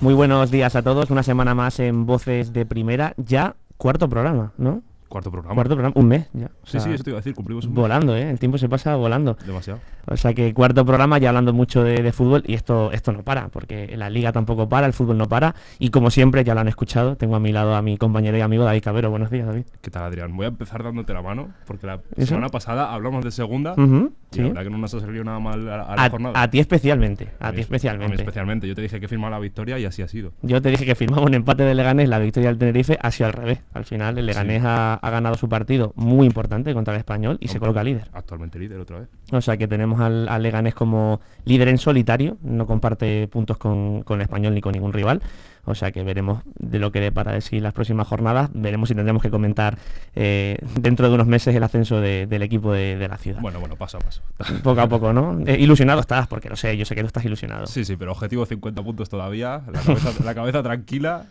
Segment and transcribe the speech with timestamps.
[0.00, 4.52] Muy buenos días a todos, una semana más en Voces de Primera, ya cuarto programa,
[4.56, 4.82] ¿no?
[5.08, 5.54] Cuarto programa.
[5.54, 6.46] Cuarto programa, un mes ya.
[6.46, 7.76] O Sí, sea, sí, eso te iba a decir, cumplimos un mes.
[7.80, 8.28] Volando, ¿eh?
[8.30, 9.36] El tiempo se pasa volando.
[9.46, 9.80] Demasiado.
[10.10, 13.22] O sea que cuarto programa ya hablando mucho de, de fútbol y esto, esto no
[13.22, 16.60] para, porque la liga tampoco para, el fútbol no para y como siempre ya lo
[16.60, 19.10] han escuchado, tengo a mi lado a mi compañero y amigo David Cabero.
[19.10, 19.64] Buenos días, David.
[19.82, 20.34] ¿Qué tal, Adrián?
[20.36, 22.28] Voy a empezar dándote la mano, porque la ¿Eso?
[22.28, 24.40] semana pasada hablamos de segunda y sí.
[24.42, 26.42] la verdad que no nos ha salido nada mal a, a la A, jornada.
[26.42, 28.06] a ti especialmente, a, A ti especialmente.
[28.14, 28.66] A mí especialmente.
[28.68, 30.32] Yo te dije que firmaba la victoria y así ha sido.
[30.42, 33.26] Yo te dije que firmaba un empate de Leganés, la victoria del Tenerife ha sido
[33.26, 33.60] al revés.
[33.74, 37.48] Al final el Leganés ha, ha ganado su partido muy importante contra el Español y
[37.48, 38.08] se coloca líder.
[38.12, 39.08] Actualmente líder otra vez.
[39.32, 44.02] O sea que tenemos al, al Leganés como líder en solitario, no comparte puntos con,
[44.02, 45.22] con el Español ni con ningún rival.
[45.64, 48.48] O sea que veremos de lo que dé para decir las próximas jornadas.
[48.54, 49.76] Veremos si tendremos que comentar
[50.14, 53.40] eh, dentro de unos meses el ascenso de- del equipo de, de la ciudad.
[53.42, 54.22] Bueno, bueno, paso a paso.
[54.62, 55.38] Poco a poco, ¿no?
[55.46, 57.66] Eh, ilusionado estás, porque lo sé, yo sé que tú estás ilusionado.
[57.66, 59.60] sí, sí, pero objetivo 50 puntos todavía.
[59.70, 61.26] La cabeza, la cabeza tranquila.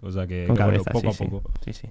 [0.00, 1.50] O sea que, con que bueno, cabeza, poco sí, a poco.
[1.64, 1.88] Sí, sí.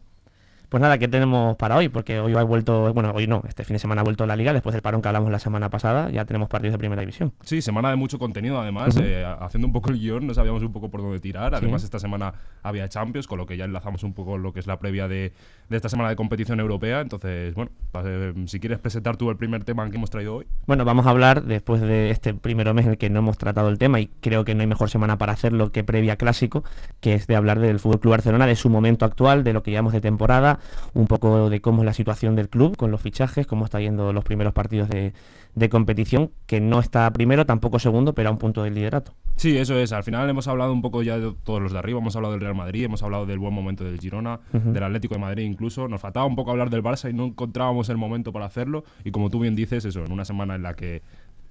[0.70, 1.90] Pues nada, ¿qué tenemos para hoy?
[1.90, 4.54] Porque hoy ha vuelto, bueno, hoy no, este fin de semana ha vuelto la liga,
[4.54, 7.34] después del parón que hablamos la semana pasada, ya tenemos partidos de primera división.
[7.42, 10.72] Sí, semana de mucho contenido además, eh, haciendo un poco el guion, no sabíamos un
[10.72, 11.52] poco por dónde tirar.
[11.52, 11.58] Sí.
[11.58, 14.68] Además, esta semana había Champions, con lo que ya enlazamos un poco lo que es
[14.68, 15.34] la previa de,
[15.70, 17.02] de esta semana de competición europea.
[17.02, 17.72] Entonces, bueno,
[18.04, 20.48] eh, si quieres presentar tú el primer tema que hemos traído hoy.
[20.66, 23.70] Bueno, vamos a hablar después de este primer mes en el que no hemos tratado
[23.70, 26.64] el tema y creo que no hay mejor semana para hacerlo que previa clásico,
[27.00, 29.72] que es de hablar del Fútbol Club Barcelona, de su momento actual, de lo que
[29.72, 30.55] llevamos de temporada,
[30.94, 34.14] un poco de cómo es la situación del club con los fichajes, cómo está yendo
[34.14, 35.14] los primeros partidos de,
[35.56, 39.14] de competición, que no está primero, tampoco segundo, pero a un punto del liderato.
[39.38, 39.92] Sí, eso es.
[39.92, 42.00] Al final hemos hablado un poco ya de todos los de arriba.
[42.00, 45.22] Hemos hablado del Real Madrid, hemos hablado del buen momento del Girona, del Atlético de
[45.22, 45.88] Madrid incluso.
[45.90, 48.86] Nos faltaba un poco hablar del Barça y no encontrábamos el momento para hacerlo.
[49.04, 51.02] Y como tú bien dices, eso, en una semana en la que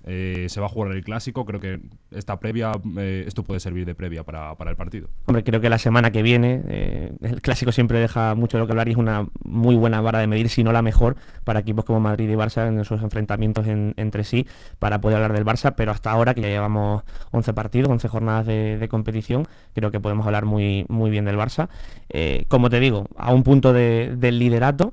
[0.06, 3.86] eh, se va a jugar el clásico, creo que esta previa, eh, esto puede servir
[3.86, 5.08] de previa para, para el partido.
[5.26, 8.66] Hombre, creo que la semana que viene, eh, el clásico siempre deja mucho de lo
[8.66, 11.60] que hablar y es una muy buena vara de medir, si no la mejor, para
[11.60, 14.46] equipos como Madrid y Barça en esos enfrentamientos en- entre sí,
[14.78, 18.46] para poder hablar del Barça, pero hasta ahora, que ya llevamos 11 partidos, 11 jornadas
[18.46, 21.68] de, competición, creo que podemos hablar muy, muy bien del Barça.
[22.10, 24.92] Eh, como te digo, a un punto de- del liderato,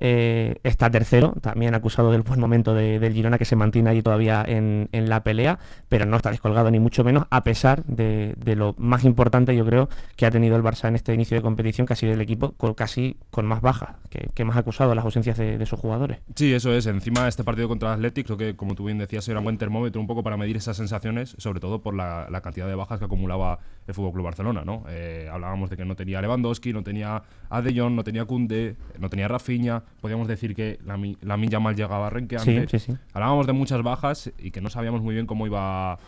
[0.00, 4.02] eh, está tercero, también acusado del buen momento de- del Girona que se mantiene ahí
[4.02, 8.34] todavía en, en la pelea, pero no está descolgado ni mucho menos, a pesar de,
[8.38, 11.42] de lo más importante yo creo que ha tenido el Barça en este inicio de
[11.42, 15.04] competición, que ha sido el equipo casi con más bajas, que, que más acusado las
[15.04, 16.18] ausencias de, de sus jugadores.
[16.34, 16.86] Sí, eso es.
[16.86, 20.00] Encima este partido contra el creo que como tú bien decías, era un buen termómetro
[20.00, 23.04] un poco para medir esas sensaciones, sobre todo por la, la cantidad de bajas que
[23.04, 24.84] acumulaba el Fútbol Club Barcelona, ¿no?
[24.88, 28.76] Eh, hablábamos de que no tenía Lewandowski, no tenía a De Jong, no tenía Kunde,
[28.98, 29.82] no tenía Rafinha.
[30.00, 32.68] Podíamos decir que la, la Minja mal llegaba renqueante.
[32.68, 32.98] Sí, sí, sí.
[33.12, 35.98] Hablábamos de muchas bajas y que no sabíamos muy bien cómo iba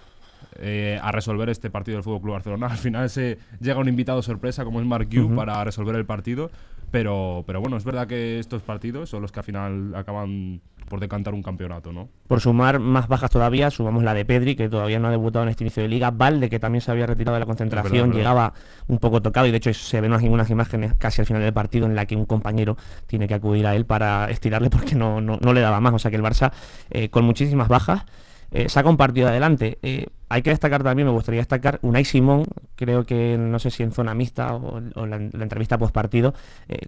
[0.59, 2.67] eh, a resolver este partido del Fútbol Club Barcelona.
[2.71, 6.51] Al final se llega un invitado sorpresa como es Mark Yu para resolver el partido.
[6.91, 10.99] Pero, pero bueno, es verdad que estos partidos son los que al final acaban por
[10.99, 12.09] decantar un campeonato, ¿no?
[12.27, 15.51] Por sumar más bajas todavía, sumamos la de Pedri, que todavía no ha debutado en
[15.51, 18.07] este inicio de liga, Valde, que también se había retirado de la concentración, Es verdad,
[18.07, 18.19] es verdad.
[18.19, 18.55] llegaba
[18.89, 21.53] un poco tocado y de hecho se ven unas, unas imágenes casi al final del
[21.53, 22.77] partido en la que un compañero
[23.07, 25.95] tiene que acudir a él para estirarle porque no, no, no le daba más.
[25.95, 26.53] O sea que el Barça,
[26.91, 28.05] eh, con muchísimas bajas,
[28.53, 29.79] eh, saca un partido adelante.
[29.83, 32.45] Eh, hay que destacar también, me gustaría destacar, Unai Simón,
[32.77, 36.35] creo que no sé si en zona mixta o, o la, entrevista post partido,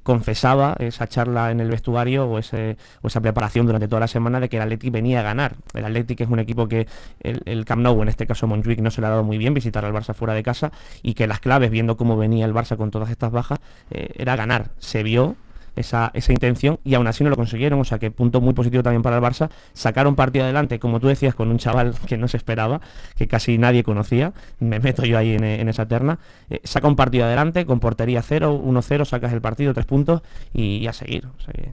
[0.05, 4.59] confesaba esa charla en el vestuario o, esa preparación durante toda la semana de que
[4.59, 5.57] el Athletic venía a ganar.
[5.75, 6.87] El Athletic es un equipo que
[7.19, 9.55] el, el Camp Nou, en este caso Montjuic, no se le ha dado muy bien
[9.55, 10.71] visitar al Barça fuera de casa
[11.03, 13.59] y que las claves, viendo cómo venía el Barça con todas estas bajas,
[13.91, 14.71] eh, era ganar.
[14.79, 15.35] Se vio
[15.77, 18.83] esa, esa intención y aún así no lo consiguieron, o sea que punto muy positivo
[18.83, 22.29] también para el Barça, sacaron partido adelante, como tú decías, con un chaval que no
[22.29, 22.81] se esperaba,
[23.17, 26.19] que casi nadie conocía, me meto yo ahí en, en esa terna,
[26.51, 30.23] eh, saca un partido adelante, con portería 0, 1-0, sacas el partido, tres puntos
[30.53, 31.27] y, y a seguir.
[31.27, 31.73] O sea que...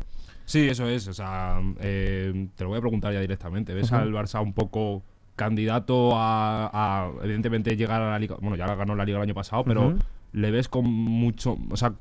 [0.49, 1.07] Sí, eso es.
[1.07, 3.75] O sea, eh, te lo voy a preguntar ya directamente.
[3.75, 5.03] ¿Ves al Barça un poco
[5.35, 8.35] candidato a, a, evidentemente, llegar a la Liga?
[8.41, 9.93] Bueno, ya ganó la Liga el año pasado, pero
[10.31, 11.55] le ves con mucho...
[11.69, 11.93] O sea,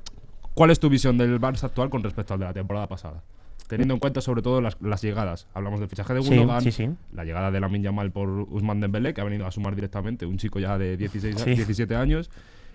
[0.53, 3.23] ¿cuál es tu visión del Barça actual con respecto al de la temporada pasada?
[3.67, 5.47] Teniendo en cuenta sobre todo las, las llegadas.
[5.53, 6.89] Hablamos del fichaje de Sí, Gundogan, sí, sí.
[7.13, 10.37] la llegada de Lamin Yamal por Usman Dembélé, que ha venido a sumar directamente, un
[10.37, 11.53] chico ya de 16, a- Sí.
[11.53, 12.31] 17 años.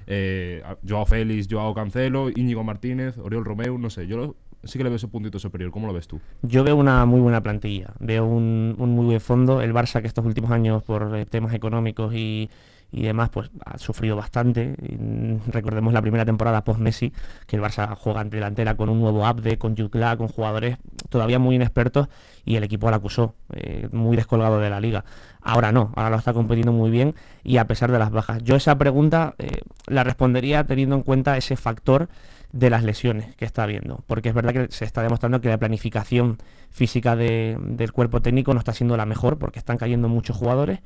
[0.06, 4.84] Eh, Joao Félix, Joao Cancelo, Íñigo Martínez, Oriol Romeu, no sé, yo lo- sí que
[4.84, 5.70] le veo ese puntito superior.
[5.72, 6.20] ¿Cómo lo ves tú?
[6.42, 9.62] Yo veo una muy buena plantilla, veo un, un muy buen fondo.
[9.62, 12.48] El Barça que estos últimos años por eh, temas económicos y,
[12.94, 14.76] y demás, pues ha sufrido bastante.
[14.78, 17.12] Mm, recordemos la primera temporada post-Messi,
[17.46, 21.38] que el Barça juega en delantera con un nuevo Abde, con Jutla, con jugadores todavía
[21.38, 22.08] muy inexpertos
[22.44, 25.04] y el equipo la acusó, eh, muy descolgado de la liga.
[25.40, 28.42] Ahora no, ahora lo está compitiendo muy bien y a pesar de las bajas.
[28.44, 32.08] Yo esa pregunta eh, la respondería teniendo en cuenta ese factor
[32.52, 35.58] de las lesiones que está habiendo, porque es verdad que se está demostrando que la
[35.58, 36.38] planificación
[36.70, 40.78] física del cuerpo técnico no está siendo la mejor, porque están cayendo muchos jugadores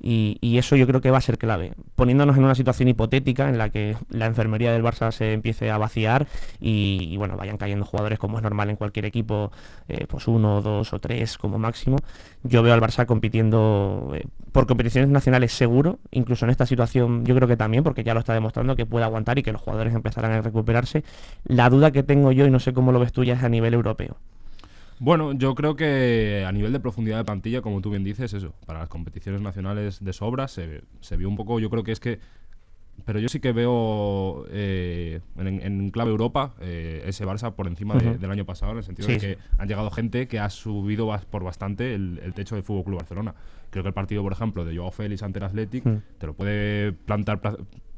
[0.00, 1.72] y, eso yo creo que va a ser clave.
[1.94, 5.78] Poniéndonos en una situación hipotética en la que la enfermería del Barça se empiece a
[5.78, 6.26] vaciar
[6.60, 9.50] y, bueno, vayan cayendo jugadores como es normal en cualquier equipo,
[9.88, 11.98] eh, pues uno, dos o tres como máximo.
[12.42, 17.34] Yo veo al Barça compitiendo eh, por competiciones nacionales seguro, incluso en esta situación yo
[17.34, 19.94] creo que también, porque ya lo está demostrando que puede aguantar y que los jugadores
[19.94, 21.04] empezarán a recuperarse.
[21.44, 23.48] La duda que tengo yo, y no sé cómo lo ves tú ya, es a
[23.48, 24.16] nivel europeo.
[25.00, 28.52] Bueno, yo creo que a nivel de profundidad de plantilla, como tú bien dices, eso,
[28.66, 30.82] para las competiciones nacionales de sobra se,
[31.16, 32.18] vio un poco, yo creo que es que
[33.04, 38.30] pero yo sí que veo eh, en, clave Europa eh, ese Barça por encima del
[38.30, 41.94] año pasado, en el sentido de que han llegado gente que ha subido por bastante
[41.94, 43.34] el, techo del Fútbol Club Barcelona.
[43.70, 45.96] Creo que el partido, por ejemplo, de Joao Félix ante el Athletic mm.
[46.18, 47.40] te lo puede plantar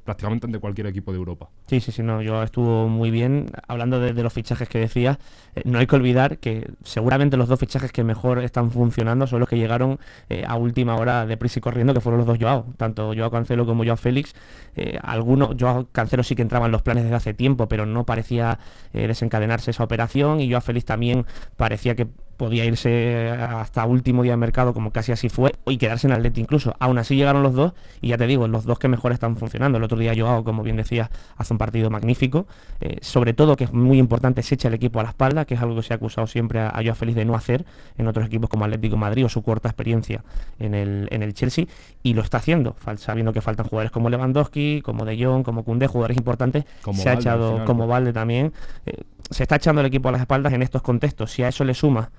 [0.04, 1.48] prácticamente ante cualquier equipo de Europa.
[1.66, 3.46] Sí, sí, sí, no, yo estuvo muy bien.
[3.68, 5.18] Hablando de, los fichajes que decías,
[5.54, 9.40] eh, no hay que olvidar que seguramente los dos fichajes que mejor están funcionando son
[9.40, 9.98] los que llegaron
[10.28, 13.30] eh, a última hora de prisa y corriendo, que fueron los dos Joao, tanto Joao
[13.30, 14.34] Cancelo como Joao Félix.
[14.76, 18.04] Eh, algunos, Joao Cancelo sí que entraba en los planes desde hace tiempo, pero no
[18.04, 18.58] parecía
[18.92, 21.26] desencadenarse esa operación, y Joao Félix también
[21.56, 22.08] parecía que
[22.40, 26.40] podía irse hasta último día de mercado, como casi así fue, y quedarse en Atleti
[26.40, 26.74] incluso.
[26.78, 29.76] Aún así llegaron los dos, y ya te digo, los dos que mejor están funcionando.
[29.76, 32.46] El otro día Joao, como bien decía, hace un partido magnífico.
[32.80, 35.52] Eh, sobre todo, que es muy importante, se echa el equipo a la espalda, que
[35.52, 37.66] es algo que se ha acusado siempre a, Joao Félix de no hacer
[37.98, 40.24] en otros equipos como Atlético Madrid o su corta experiencia
[40.58, 41.66] en el, en el Chelsea,
[42.02, 45.88] y lo está haciendo, sabiendo que faltan jugadores como Lewandowski, como De Jong, como Koundé,
[45.88, 46.64] jugadores importantes.
[46.94, 48.54] se ha echado, como Valde también.
[48.86, 51.32] Eh, se está echando el equipo a las espaldas en estos contextos.
[51.32, 52.10] Si a eso le suma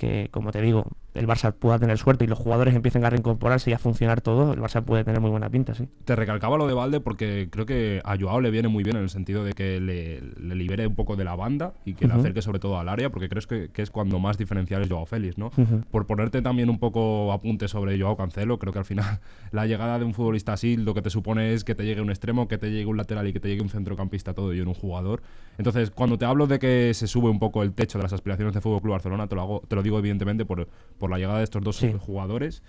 [0.00, 3.68] que, como te digo, el Barça pueda tener suerte y los jugadores empiecen a reincorporarse
[3.68, 5.88] y a funcionar todo, el Barça puede tener muy buena pinta, sí.
[6.06, 9.02] Te recalcaba lo de Valde porque creo que a Joao le viene muy bien en
[9.02, 10.22] el sentido de que le,
[10.54, 13.28] libere un poco de la banda y que le acerque sobre todo al área, porque
[13.28, 15.50] crees que, es cuando más diferencial es Joao Félix, ¿no?
[15.90, 19.20] Por ponerte también un poco apunte sobre Joao Cancelo, creo que al final
[19.52, 22.08] la llegada de un futbolista así lo que te supone es que te llegue un
[22.08, 24.68] extremo, que te llegue un lateral y que te llegue un centrocampista todo y en
[24.68, 25.20] un jugador.
[25.58, 28.54] Entonces, cuando te hablo de que se sube un poco el techo de las aspiraciones
[28.54, 31.38] de Fútbol Club Barcelona, te lo hago, te lo digo evidentemente por, por la llegada
[31.38, 32.62] de estos dos jugadores.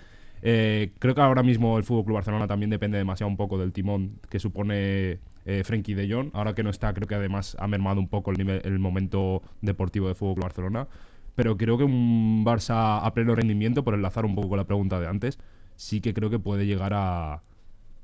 [0.44, 3.72] Eh, creo que ahora mismo el Fútbol Club Barcelona también depende demasiado un poco del
[3.72, 6.32] timón que supone eh, Frenkie de Jong.
[6.34, 9.42] Ahora que no está, creo que además ha mermado un poco el, nivel, el momento
[9.62, 10.88] deportivo de Fútbol Club Barcelona.
[11.36, 15.00] Pero creo que un Barça a pleno rendimiento, por enlazar un poco con la pregunta
[15.00, 15.40] de antes,
[15.76, 17.42] sí que creo que puede llegar a,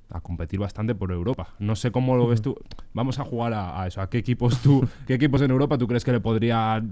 [0.10, 1.54] a competir bastante por Europa.
[1.60, 2.58] No sé cómo lo ves tú.
[2.94, 4.02] Vamos a jugar a, a, eso.
[4.02, 6.84] ¿A qué equipos tú, qué equipos en Europa tú crees que le podría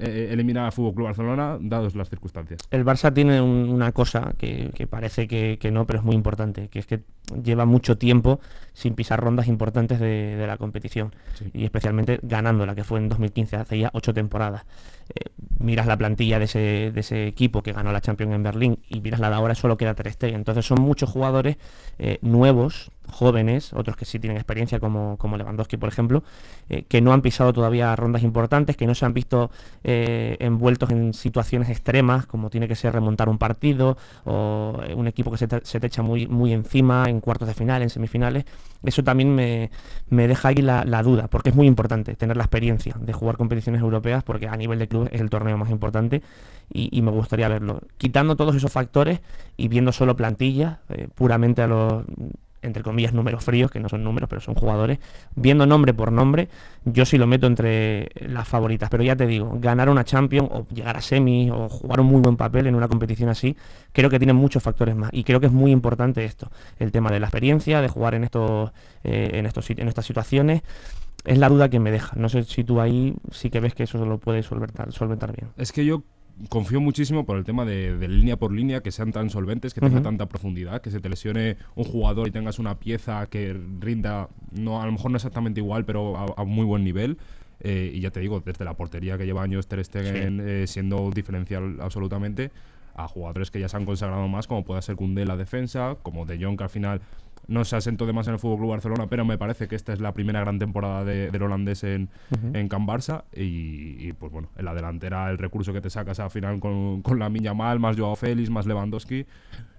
[0.00, 2.60] eh, eliminar al Fútbol Club Barcelona, dadas las circunstancias.
[2.70, 6.86] El Barça tiene una cosa que, parece que, no, pero es muy importante, que es
[6.86, 7.02] que
[7.42, 8.40] lleva mucho tiempo
[8.78, 11.12] sin pisar rondas importantes de, la competición
[11.52, 14.66] y especialmente ganando la que fue en 2015, hace ya ocho temporadas.
[15.08, 18.78] Eh, miras la plantilla de ese, de ese, equipo que ganó la Champions en Berlín
[18.88, 20.36] y miras la de ahora, solo queda Ter Stegen.
[20.36, 21.56] Entonces son muchos jugadores
[21.98, 26.22] eh, nuevos jóvenes, otros que sí tienen experiencia como, como Lewandowski, por ejemplo,
[26.68, 29.50] eh, que no han pisado todavía rondas importantes, que no se han visto
[29.82, 35.38] envueltos en situaciones extremas, como tiene que ser remontar un partido o un equipo que
[35.38, 38.44] se te, se te, echa muy, muy encima en cuartos de final, en semifinales.
[38.84, 39.70] Eso también me,
[40.10, 44.22] deja ahí la, duda, porque es muy importante tener la experiencia de jugar competiciones europeas,
[44.22, 46.22] porque a nivel de club es el torneo más importante
[46.72, 47.80] y, me gustaría verlo.
[47.96, 49.20] Quitando todos esos factores
[49.56, 50.78] y viendo solo plantillas,
[51.14, 52.04] puramente a los
[52.62, 54.98] entre comillas, números fríos, que no son números, pero son jugadores,
[55.34, 56.48] viendo nombre por nombre,
[56.84, 58.90] yo sí lo meto entre las favoritas.
[58.90, 62.20] Pero ya te digo, ganar una Champions o llegar a semi o jugar un muy
[62.20, 63.56] buen papel en una competición así,
[63.92, 65.10] creo que tiene muchos factores más.
[65.12, 68.24] Y creo que es muy importante esto, el tema de la experiencia, de jugar en,
[68.24, 68.72] estos,
[69.04, 70.62] eh, en, estos, en estas situaciones.
[71.24, 72.16] Es la duda que me deja.
[72.16, 75.50] No sé si tú ahí sí que ves que eso lo puedes solventar, solventar bien.
[75.56, 76.02] Es que yo
[76.48, 80.02] confío muchísimo por el tema de, línea por línea, que sean tan solventes, que tengan
[80.02, 84.80] tanta profundidad, que se te lesione un jugador y tengas una pieza que rinda, no
[84.80, 87.18] a lo mejor no exactamente igual, pero a, muy buen nivel.
[87.60, 91.10] Eh, y ya te digo, desde la portería que lleva años Ter Stegen eh, siendo
[91.10, 92.52] diferencial absolutamente,
[92.94, 96.26] a jugadores que ya se han consagrado más, como puede ser Koundé la defensa, como
[96.26, 97.00] De Jong, que al final
[97.48, 99.92] no se asentó de más en el Fútbol Club Barcelona, pero me parece que esta
[99.92, 102.10] es la primera gran temporada del holandés en,
[102.52, 103.24] en Can Barça.
[103.34, 107.18] Y, pues bueno, en la delantera, el recurso que te sacas al final con, con
[107.18, 109.26] la Miña Mal, más Joao Félix, más Lewandowski.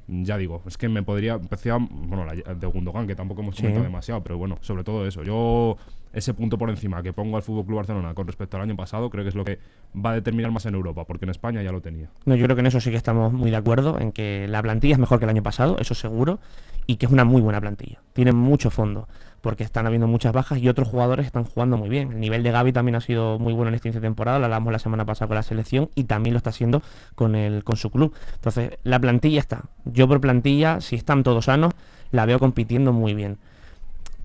[0.09, 1.33] Ya digo, es que me podría.
[1.35, 5.23] Empecé bueno, la de Gundogan, que tampoco hemos comentado demasiado, pero bueno, sobre todo eso.
[5.23, 5.77] Yo,
[6.11, 9.09] ese punto por encima que pongo al Fútbol Club Barcelona con respecto al año pasado,
[9.09, 9.59] creo que es lo que
[9.95, 12.09] va a determinar más en Europa, porque en España ya lo tenía.
[12.25, 14.61] No, yo creo que en eso sí que estamos muy de acuerdo, en que la
[14.61, 16.39] plantilla es mejor que el año pasado, eso seguro,
[16.87, 18.01] y que es una muy buena plantilla.
[18.13, 19.07] Tiene mucho fondo
[19.41, 22.11] porque están habiendo muchas bajas y otros jugadores están jugando muy bien.
[22.11, 24.45] El nivel de Gaby también ha sido muy bueno en esta inicio de temporada, lo
[24.45, 26.81] hablamos la semana pasada con la selección y también lo está haciendo
[27.15, 28.13] con, el, con su club.
[28.35, 29.63] Entonces, la plantilla está.
[29.85, 31.73] Yo por plantilla, si están todos sanos,
[32.11, 33.37] la veo compitiendo muy bien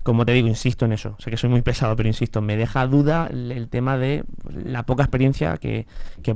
[0.05, 1.15] como te digo, insisto en eso.
[1.17, 5.01] Sé que soy muy pesado, pero insisto, me deja duda el, tema de la poca
[5.01, 5.87] experiencia que,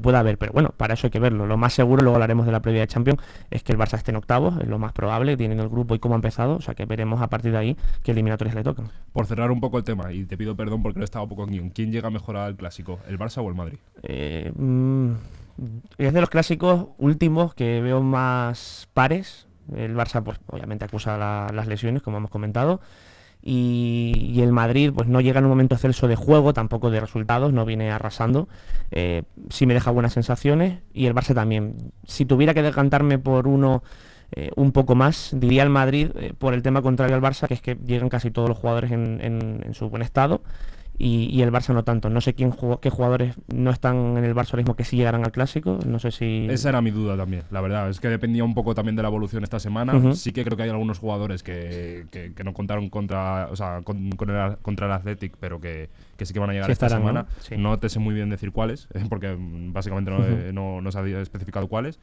[0.02, 0.40] pueda haber.
[0.40, 1.46] Pero bueno, para eso hay que verlo.
[1.46, 3.22] Lo más seguro, luego hablaremos de la previa de Champions,
[3.52, 6.00] es que el Barça esté en octavos, es lo más probable, tienen el grupo y
[6.00, 6.56] cómo ha empezado.
[6.56, 8.90] O sea que veremos a partir de ahí qué eliminatorias le tocan.
[9.14, 11.44] Por cerrar un poco el tema, y te pido perdón porque no he estado poco
[11.44, 13.00] en guion, ¿quién llega mejor al clásico?
[13.08, 13.78] ¿El Barça o el Madrid?
[14.02, 15.12] Eh, mm,
[16.00, 19.46] es de los clásicos últimos que veo más pares.
[19.76, 21.20] El Barça, pues obviamente acusa
[21.54, 22.82] las lesiones, como hemos comentado
[23.42, 27.54] y, el Madrid pues no llega en un momento celso de juego, tampoco de resultados,
[27.54, 28.48] no viene arrasando,
[28.92, 31.92] eh, sí me deja buenas sensaciones y el Barça también.
[32.06, 33.84] Si tuviera que decantarme por uno
[34.32, 37.54] eh, un poco más, diría el Madrid eh, por el tema contrario al Barça, que
[37.54, 40.42] es que llegan casi todos los jugadores en su buen estado
[41.02, 42.10] y, el Barça no tanto.
[42.10, 45.32] No sé quién qué jugadores no están en el Barça mismo que sí llegarán al
[45.32, 45.80] clásico.
[45.86, 46.48] No sé si.
[46.50, 47.90] Esa era mi duda también, la verdad.
[47.90, 50.14] Es que dependía un poco también de la evolución esta semana.
[50.14, 53.98] Sí que creo que hay algunos jugadores que, que, no contaron contra, o sea, con,
[54.08, 57.26] el, contra el Athletic, pero que, que, sí que van a llegar esta semana.
[57.58, 57.80] ¿no?
[57.80, 60.20] te sé muy bien decir cuáles, porque básicamente no,
[60.52, 62.00] no, no se ha especificado cuáles.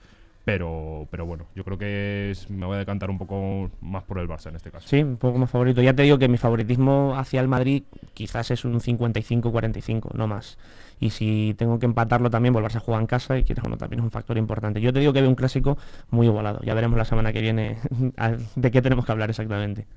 [0.47, 4.29] Pero, pero bueno, yo creo que me voy a decantar un poco más por el
[4.29, 4.87] Barça en este caso.
[4.87, 5.83] Sí, un poco más favorito.
[5.83, 7.83] Ya te digo que mi favoritismo hacia el Madrid
[8.15, 10.57] quizás es un 55-45, no más.
[11.01, 13.77] Y si tengo que empatarlo también, volverse a jugar en casa y quieres o no,
[13.77, 14.81] también es un factor importante.
[14.81, 15.79] Yo te digo que veo un clásico
[16.11, 16.61] muy igualado.
[16.63, 17.79] Ya veremos la semana que viene
[18.55, 19.89] de qué tenemos que hablar exactamente.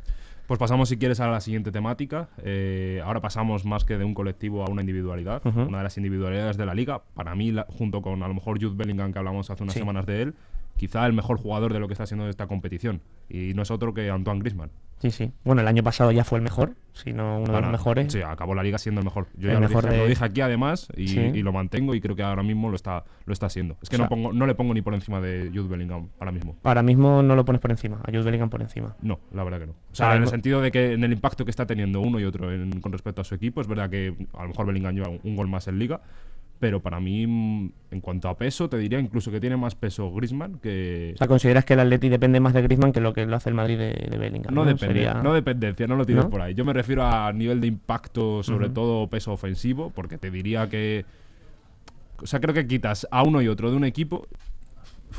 [0.50, 2.27] Pues pasamos, si quieres, a la siguiente temática.
[2.44, 5.44] Eh, ahora pasamos más que de un colectivo a una individualidad.
[5.46, 7.03] Una de las individualidades de la liga.
[7.13, 10.24] Para mí, junto con a lo mejor Jude Bellingham, que hablamos hace unas semanas de
[10.24, 10.34] él,
[10.75, 13.00] quizá el mejor jugador de lo que está haciendo esta competición.
[13.29, 14.72] Y no es otro que Antoine Grisman.
[15.00, 15.32] Sí, sí.
[15.46, 18.12] Bueno, el año pasado ya fue el mejor, si no uno de los mejores.
[18.12, 19.27] Sí, acabó la liga siendo el mejor.
[19.38, 22.75] Yo ya lo, dije, aquí además y, lo mantengo y creo que ahora mismo lo
[22.75, 23.77] está, lo está haciendo.
[23.82, 26.58] Es que no, pongo, no le pongo ni por encima de Jude Bellingham ahora mismo.
[26.63, 28.96] Ahora mismo no lo pones por encima, a Jude Bellingham por encima.
[29.01, 29.74] No, la verdad que no.
[29.74, 32.25] O sea, en el sentido de que en el impacto que está teniendo uno y
[32.25, 32.50] otro
[32.82, 35.48] con respecto a su equipo, es verdad que a lo mejor Bellingham lleva un gol
[35.48, 36.01] más en liga,
[36.59, 40.11] pero para mí, mm, en cuanto a peso, te diría incluso que tiene más peso
[40.11, 41.13] Grisman que...
[41.15, 43.49] O sea, ¿consideras que el Atleti depende más de Grisman que lo que lo hace
[43.49, 44.53] el Madrid de, Bellingham?
[44.53, 46.53] No, Depende, no dependencia, no lo tienes por ahí.
[46.53, 51.05] Yo me refiero a nivel de impacto, sobre todo peso ofensivo, porque te diría que...
[52.21, 54.27] O sea, creo que quitas a uno y otro de un equipo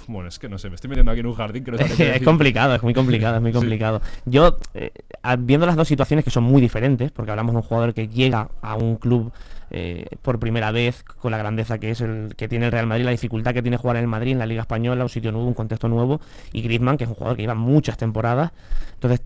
[0.07, 2.23] bueno, es que no sé, me estoy metiendo aquí en un jardín que no Es
[2.23, 4.01] complicado, es muy complicado, es muy complicado.
[4.25, 4.93] Yo, eh,
[5.41, 8.51] viendo las dos situaciones que son muy diferentes, porque hablamos de un jugador que llega
[8.63, 9.33] a un club
[9.71, 13.05] eh, por primera vez con la grandeza que es el que tiene el Real Madrid,
[13.05, 15.47] la dificultad que tiene jugar en el Madrid, en la Liga Española, un sitio nuevo,
[15.47, 16.21] un contexto nuevo,
[16.53, 18.51] y Griezmann, que es un jugador que lleva muchas temporadas.
[18.95, 19.23] Entonces,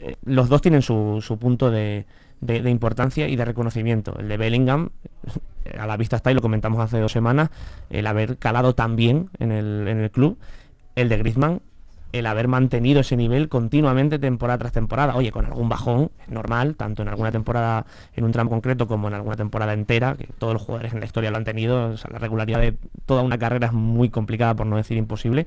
[0.00, 2.04] eh, los dos tienen su, punto de,
[2.66, 4.18] importancia y de reconocimiento.
[4.18, 4.90] El de Bellingham,
[5.78, 7.50] a la vista está, y lo comentamos hace dos semanas,
[7.88, 10.38] el haber calado tan bien en el, en el club.
[10.96, 11.60] El de Griezmann,
[12.18, 15.14] el haber mantenido ese nivel continuamente temporada tras temporada.
[15.16, 19.08] Oye, con algún bajón, es normal, tanto en alguna temporada, en un tramo concreto, como
[19.08, 21.94] en alguna temporada entera, que todos los jugadores en la historia lo han tenido.
[22.10, 25.46] la regularidad de toda una carrera es muy complicada, por no decir imposible.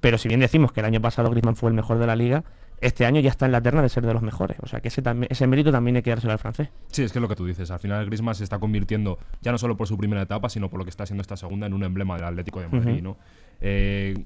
[0.00, 2.44] Pero si bien decimos que el año pasado Griezmann fue el mejor de la liga,
[2.82, 4.58] este año ya está en la terna de ser de los mejores.
[4.60, 6.68] O sea que ese, ese mérito también hay que dárselo al francés.
[6.88, 7.70] Sí, es que es lo que tú dices.
[7.70, 10.78] Al final Griezmann se está convirtiendo, ya no solo por su primera etapa, sino por
[10.78, 13.00] lo que está haciendo esta segunda, en un emblema del Atlético de Madrid.
[13.00, 13.16] ¿no?
[13.60, 14.24] Eh,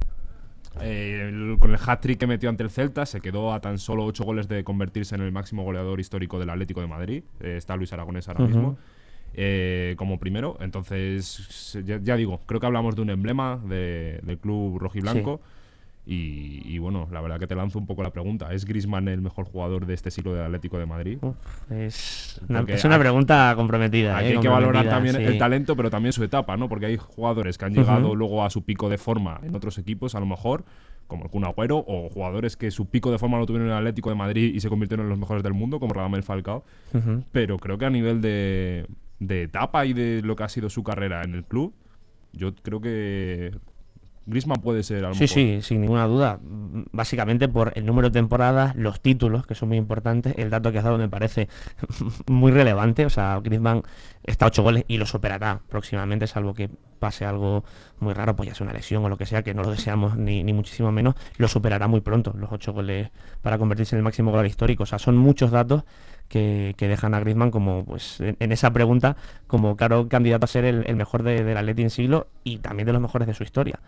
[0.81, 4.25] eh, con el hat-trick que metió ante el Celta, se quedó a tan solo 8
[4.25, 7.25] goles de convertirse en el máximo goleador histórico del Atlético de Madrid.
[7.41, 8.79] Eh, está Luis Aragonés ahora mismo.
[9.39, 15.41] Eh, como primero, entonces ya, digo, creo que hablamos de un emblema del club rojiblanco.
[16.09, 18.53] Y, bueno, la verdad que te lanzo un poco la pregunta.
[18.53, 21.19] ¿Es Grisman el mejor jugador de este siglo del Atlético de Madrid?
[21.69, 24.17] es, una, pregunta comprometida.
[24.17, 26.69] hay que valorar también el talento, pero también su etapa, ¿no?
[26.69, 30.15] Porque hay jugadores que han llegado luego a su pico de forma en otros equipos,
[30.15, 30.65] a lo mejor,
[31.09, 33.79] como el Kun Agüero, o jugadores que su pico de forma lo tuvieron en el
[33.79, 36.65] Atlético de Madrid y se convirtieron en los mejores del mundo, como Radamel Falcao.
[37.33, 38.87] Pero creo que a nivel de,
[39.19, 41.75] de etapa y de lo que ha sido su carrera en el club,
[42.33, 43.53] yo creo que
[44.27, 45.35] Griezmann puede ser a lo Sí, mejor.
[45.35, 46.41] sí, sin ninguna duda.
[46.93, 50.79] Básicamente por el número de temporadas, los títulos, que son muy importantes, el dato que
[50.79, 51.49] has dado me parece
[52.27, 53.07] muy relevante.
[53.07, 53.83] O sea, Griezmann
[54.25, 56.69] está a 8 goles y lo superará próximamente, salvo que
[56.99, 57.65] pase algo
[58.01, 60.17] muy raro, pues ya sea una lesión o lo que sea, que no lo deseamos
[60.17, 63.11] ni, ni muchísimo menos, lo superará muy pronto, los 8 goles
[63.43, 64.83] para convertirse en el máximo goleador histórico.
[64.83, 65.85] O sea, son muchos datos
[66.29, 69.17] que, que dejan a Griezmann como, pues, en, en esa pregunta,
[69.47, 72.87] como claro candidato a ser el, el mejor de, del Atleti en siglo y también
[72.87, 73.79] de los mejores de su historia.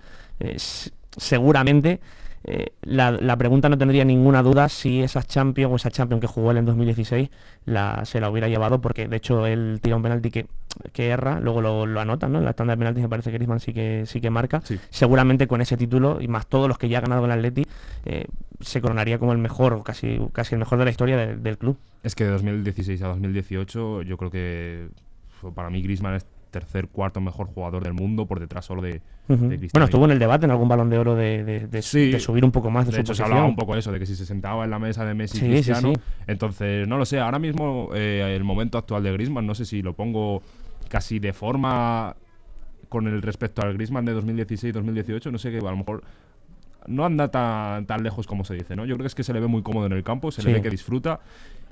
[0.40, 2.00] Es- seguramente
[2.44, 6.26] eh, la, la pregunta no tendría ninguna duda si esa Champions o esa Champions que
[6.28, 7.28] jugó él en 2016
[7.66, 10.46] la, se la hubiera llevado porque de hecho él tira un penalti que,
[10.92, 12.38] que erra, luego lo, lo anota, ¿no?
[12.38, 14.60] En la tanda de penaltis me parece que Griezmann sí que, sí que marca.
[14.64, 14.78] Sí.
[14.90, 17.66] Seguramente con ese título y más todos los que ya ha ganado con el Atleti
[18.04, 18.26] eh,
[18.60, 21.58] se coronaría como el mejor o casi, casi el mejor de la historia de- del
[21.58, 21.76] club.
[22.04, 24.88] Es que de 2016 a 2018 yo creo que
[25.54, 29.68] para mí Griezmann es tercer, cuarto mejor jugador del mundo por detrás solo de, Cristiano.
[29.72, 32.10] Bueno, estuvo en el debate en algún balón de oro de, de- de- Sí.
[32.10, 33.30] de subir un poco más de, su hecho, se posición.
[33.32, 35.38] hablaba un poco de eso, de que si se sentaba en la mesa de Messi
[35.38, 35.92] Sí, y Cristiano.
[35.94, 36.00] sí.
[36.26, 39.82] Entonces, no lo sé, ahora mismo eh, el momento actual de Griezmann, no sé si
[39.82, 40.42] lo pongo
[40.88, 42.16] casi de forma
[42.88, 46.02] con el respecto al Griezmann de 2016-2018, no sé que a lo mejor
[46.86, 48.86] no anda tan, tan lejos como se dice, ¿no?
[48.86, 50.54] Yo creo que es que se le ve muy cómodo en el campo, se le
[50.54, 51.20] ve que disfruta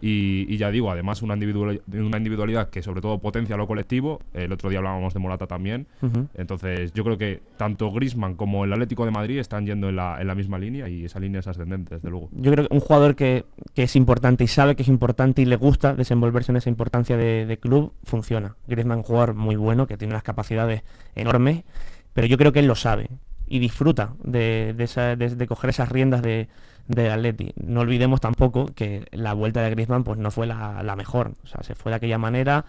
[0.00, 4.20] y, y ya digo, además una, individual- una individualidad que sobre todo potencia lo colectivo.
[4.34, 5.86] El otro día hablábamos de Morata también.
[6.34, 10.20] Entonces, yo creo que tanto Griezmann como el Atlético de Madrid están yendo en la,
[10.20, 12.28] en la misma línea y esa línea es ascendente, desde luego.
[12.32, 15.44] Yo creo que un jugador que, que es importante y sabe que es importante y
[15.46, 18.56] le gusta desenvolverse en esa importancia de, de club, funciona.
[18.68, 20.82] Griezmann es un jugador muy bueno, que tiene unas capacidades
[21.14, 21.64] enormes,
[22.12, 23.08] pero yo creo que él lo sabe
[23.46, 26.48] y disfruta de, de, esa- de- de coger esas riendas de,
[26.88, 27.52] del Atleti.
[27.56, 31.32] No olvidemos tampoco que la vuelta de Griezmann pues no fue la, la mejor.
[31.44, 32.64] O sea, se fue de aquella manera,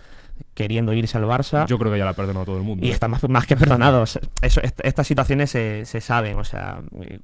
[0.53, 1.67] queriendo irse al Barça.
[1.67, 2.85] Yo creo que ya la ha perdonado todo el mundo.
[2.85, 2.93] Y ¿eh?
[2.93, 4.03] está más, más que perdonado.
[4.03, 6.37] Eso- est- estas situaciones se, se saben.
[6.39, 6.79] O sea,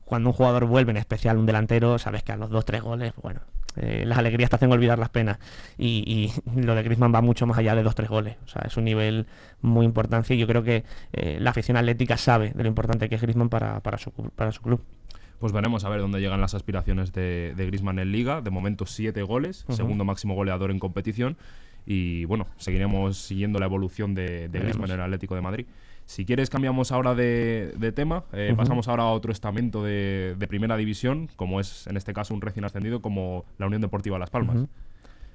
[0.05, 3.13] cuando un jugador vuelve, en especial un delantero, sabes que a los dos, tres goles,
[3.21, 3.41] bueno,
[3.75, 5.39] eh, las alegrías te hacen olvidar las penas.
[5.77, 8.35] Y, y lo de Griezmann va mucho más allá de dos, tres goles.
[8.45, 9.25] O sea, es un nivel
[9.61, 10.83] muy importante y yo creo que
[11.13, 14.51] eh, la afición atlética sabe de lo importante que es Griezmann para, para, su, para
[14.51, 14.81] su club.
[15.43, 18.39] Pues veremos a ver dónde llegan las aspiraciones de, de Griezmann en Liga.
[18.39, 21.35] De momento, siete goles, segundo máximo goleador en competición.
[21.85, 24.59] Y bueno, seguiremos siguiendo la evolución de, de.
[24.59, 25.65] Griezmann en el Atlético de Madrid.
[26.05, 28.23] Si quieres, cambiamos ahora de, de tema.
[28.31, 28.53] eh.
[28.55, 32.39] Pasamos ahora a otro estamento de, de primera división, como es en este caso un
[32.39, 34.65] recién ascendido, como la Unión Deportiva Las Palmas.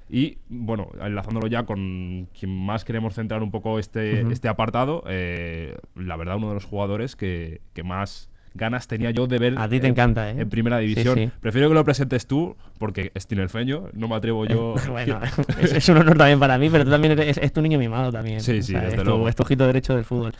[0.09, 5.77] Y bueno, enlazándolo ya con quien más queremos centrar un poco este, este apartado, eh,
[5.93, 9.67] la verdad, uno de los jugadores que, que más ganas tenía yo de ver A
[9.67, 10.35] ti te en- encanta, ¿eh?
[10.41, 11.15] en primera división.
[11.17, 11.31] sí.
[11.39, 14.75] Prefiero que lo presentes tú, porque es tinerfeño, no me atrevo yo.
[14.89, 15.19] bueno,
[15.61, 18.11] es, es un honor también para mí, pero tú también eres, es tu niño mimado
[18.11, 18.41] también.
[18.41, 19.27] Sí, sí, desde es, tu, luego.
[19.29, 20.33] es tu ojito derecho del fútbol.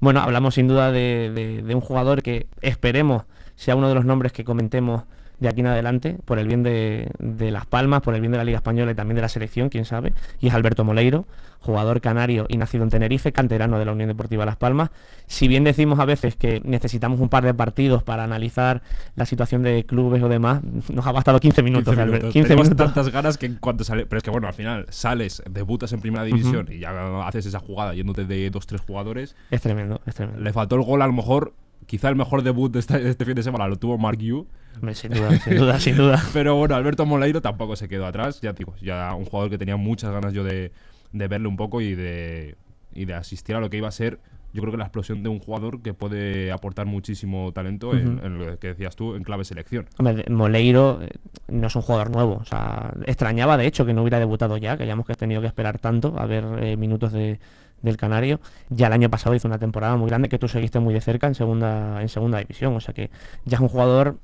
[0.00, 3.22] Bueno, hablamos sin duda de, de- de un jugador que esperemos
[3.54, 5.04] sea uno de los nombres que comentemos
[5.40, 8.38] de aquí en adelante, por el bien de, de Las Palmas, por el bien de
[8.38, 11.26] la Liga Española y también de la selección, quién sabe, y es Alberto Moleiro,
[11.60, 14.90] jugador canario y nacido en Tenerife, canterano de la Unión Deportiva Las Palmas.
[15.26, 18.82] Si bien decimos a veces que necesitamos un par de partidos para analizar
[19.16, 21.94] la situación de clubes o demás, nos ha bastado 15 minutos.
[21.94, 22.32] 15 de Albert- minutos.
[22.32, 22.86] 15 Teníamos minutos.
[22.94, 24.06] tantas ganas que en cuanto sale.
[24.06, 27.58] Pero es que bueno, al final sales, debutas en primera división y ya haces esa
[27.58, 29.34] jugada yéndote de dos, tres jugadores.
[29.50, 30.40] Es tremendo, es tremendo.
[30.40, 31.52] Le faltó el gol, a lo mejor.
[31.86, 34.46] Quizá el mejor debut de este, de este fin de semana lo tuvo Mark Yu.
[34.92, 36.22] Sin duda, sin duda, sin duda.
[36.32, 38.40] Pero bueno, Alberto Moleiro tampoco se quedó atrás.
[38.40, 40.72] Ya digo, ya un jugador que tenía muchas ganas yo de,
[41.12, 42.56] de verle un poco y de,
[42.92, 44.18] y de asistir a lo que iba a ser.
[44.52, 48.58] Yo creo que la explosión de un jugador que puede aportar muchísimo talento en, lo
[48.58, 49.86] que decías tú, en clave selección.
[49.98, 51.10] Hombre, Moleiro eh,
[51.48, 52.38] no es un jugador nuevo.
[52.40, 55.46] O sea, extrañaba de hecho que no hubiera debutado ya, que hayamos que tenido que
[55.46, 57.38] esperar tanto a ver eh, minutos de,
[57.82, 58.40] del Canario.
[58.68, 61.26] Ya el año pasado hizo una temporada muy grande que tú seguiste muy de cerca
[61.26, 62.74] en segunda, en segunda división.
[62.76, 63.10] O sea que
[63.44, 64.18] ya es un jugador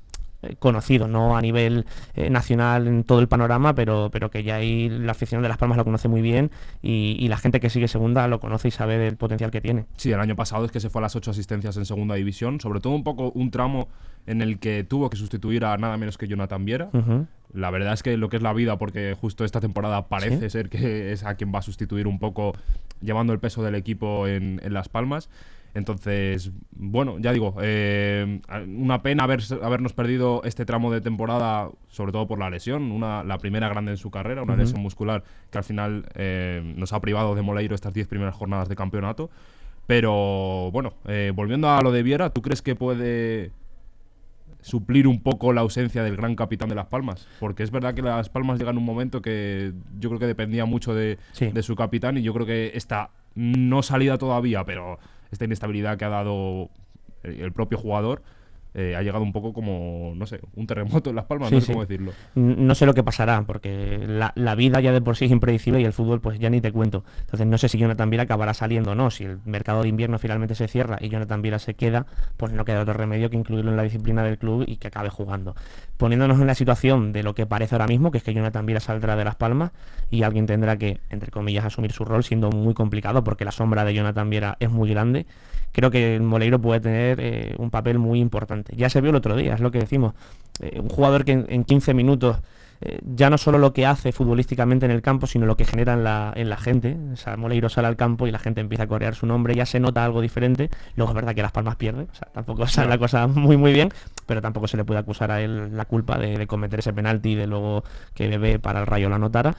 [0.59, 4.89] conocido, no a nivel eh, nacional en todo el panorama, pero, pero que ya ahí
[4.89, 6.51] la afición de Las Palmas lo conoce muy bien
[6.83, 9.87] y, y la gente que sigue segunda lo conoce y sabe del potencial que tiene.
[9.97, 12.61] Sí, el año pasado es que se fue a las ocho asistencias en segunda división,
[12.61, 13.89] sobre todo un poco un tramo
[14.27, 16.91] en el que tuvo que sustituir a nada menos que Jonathan Viera.
[16.93, 17.27] Ujú.
[17.55, 20.51] La verdad es que lo que es la vida, porque justo esta temporada parece Sí.
[20.51, 22.53] ser que es a quien va a sustituir un poco
[23.01, 25.29] llevando el peso del equipo en, en Las Palmas.
[25.75, 32.13] Entonces, bueno, ya digo, eh, una pena haber, habernos perdido este tramo de temporada, sobre
[32.13, 35.59] todo por la lesión, una, la primera grande en su carrera, una lesión muscular que
[35.59, 39.31] al final eh, nos ha privado de Moleiro estas 10 primeras jornadas de campeonato.
[39.87, 43.51] Pero bueno, eh, volviendo a lo de Viera, ¿tú crees que puede
[44.61, 47.27] suplir un poco la ausencia del gran capitán de Las Palmas?
[47.41, 50.67] Porque es verdad que Las Palmas llega en un momento que yo creo que dependía
[50.67, 51.49] mucho de, Sí.
[51.49, 54.99] de su capitán y yo creo que esta no salida todavía, pero
[55.33, 56.71] esta inestabilidad que ha dado
[57.25, 58.23] el propio jugador
[58.75, 61.73] eh, ha llegado un poco como, no sé, un terremoto en Las Palmas, no sé
[61.73, 62.13] cómo decirlo.
[62.35, 65.85] No sé lo que pasará, porque la, vida ya de por sí es impredecible y
[65.85, 67.05] el fútbol pues ya ni te cuento.
[67.21, 69.11] Entonces no sé si Jonathan Viera acabará saliendo o no.
[69.11, 72.07] Si el mercado de invierno finalmente se cierra y Jonathan Viera se queda,
[72.37, 75.11] pues no queda otro remedio que incluirlo en la disciplina del club y que acabe
[75.11, 75.55] jugando.
[75.99, 78.81] Poniéndonos en la situación de lo que parece ahora mismo, que es que Jonathan Viera
[78.81, 79.73] saldrá de Las Palmas
[80.11, 83.85] y alguien tendrá que, entre comillas, asumir su rol, siendo muy complicado porque la sombra
[83.85, 85.27] de Jonathan Viera es muy grande
[85.73, 88.75] creo que Moleiro puede tener eh, un papel muy importante.
[88.77, 90.15] Ya se vio el otro día, es lo que decimos.
[90.61, 92.39] Eh, un jugador que en, 15 minutos
[92.83, 95.95] eh, ya no solo lo que hace futbolísticamente en el campo, sino lo que genera
[95.95, 96.97] en la, en la gente.
[97.13, 99.67] O sea, Moleiro sale al campo y la gente empieza a corear su nombre, ya
[99.67, 100.69] se nota algo diferente.
[100.95, 103.73] Luego es verdad que Las Palmas pierde, o sea, tampoco sale la cosa muy muy
[103.73, 103.91] bien,
[104.27, 107.35] pero tampoco se le puede acusar a él la culpa de, cometer ese penalti y
[107.35, 109.57] de luego que Bebé para el Rayo la notara